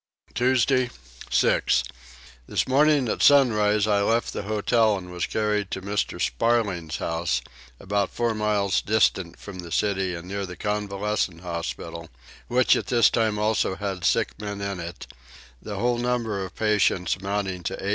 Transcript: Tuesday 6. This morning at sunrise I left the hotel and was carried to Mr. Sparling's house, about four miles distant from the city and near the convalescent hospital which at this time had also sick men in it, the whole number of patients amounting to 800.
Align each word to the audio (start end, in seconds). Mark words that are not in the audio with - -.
Tuesday 0.33 0.89
6. 1.29 1.83
This 2.47 2.67
morning 2.67 3.07
at 3.07 3.21
sunrise 3.21 3.85
I 3.85 4.01
left 4.01 4.33
the 4.33 4.41
hotel 4.41 4.97
and 4.97 5.11
was 5.11 5.27
carried 5.27 5.69
to 5.69 5.81
Mr. 5.83 6.19
Sparling's 6.19 6.97
house, 6.97 7.39
about 7.79 8.09
four 8.09 8.33
miles 8.33 8.81
distant 8.81 9.37
from 9.37 9.59
the 9.59 9.71
city 9.71 10.15
and 10.15 10.27
near 10.27 10.47
the 10.47 10.57
convalescent 10.57 11.41
hospital 11.41 12.09
which 12.47 12.75
at 12.75 12.87
this 12.87 13.11
time 13.11 13.35
had 13.35 13.41
also 13.43 13.99
sick 14.01 14.31
men 14.41 14.59
in 14.59 14.79
it, 14.79 15.05
the 15.61 15.75
whole 15.75 15.99
number 15.99 16.43
of 16.43 16.55
patients 16.55 17.15
amounting 17.17 17.61
to 17.61 17.75
800. 17.75 17.89